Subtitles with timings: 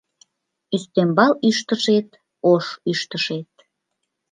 [0.81, 2.07] Ӱстембал ӱштышет,
[2.51, 3.49] ош ӱштышет-